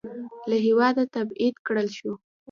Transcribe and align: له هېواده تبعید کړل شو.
له 0.49 0.57
هېواده 0.65 1.03
تبعید 1.15 1.55
کړل 1.65 1.87
شو. 1.97 2.11